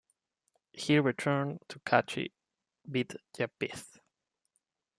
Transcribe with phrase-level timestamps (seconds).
[0.71, 2.33] He returned to Kashi
[2.89, 3.99] Vidyapith.